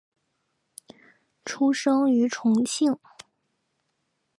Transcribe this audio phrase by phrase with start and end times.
[1.45, 2.97] 出生于重庆。